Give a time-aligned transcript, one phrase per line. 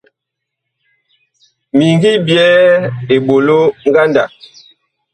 [1.75, 2.59] Mi ngi byɛɛ
[3.13, 3.57] eɓolo
[3.89, 4.31] ngandag.